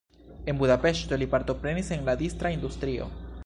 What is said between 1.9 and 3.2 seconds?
en la distra industrio.